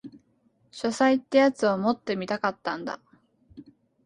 [0.71, 2.99] 書斎ってやつを持ってみたかったんだ